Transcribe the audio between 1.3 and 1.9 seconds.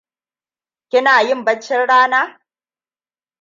baccin